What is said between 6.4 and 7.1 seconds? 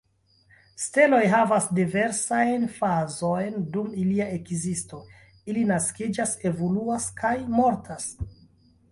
evoluas,